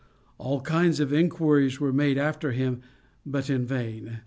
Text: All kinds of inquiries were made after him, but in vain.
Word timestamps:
All 0.39 0.61
kinds 0.61 0.99
of 0.99 1.13
inquiries 1.13 1.79
were 1.79 1.93
made 1.93 2.17
after 2.17 2.53
him, 2.53 2.81
but 3.23 3.51
in 3.51 3.67
vain. 3.67 4.17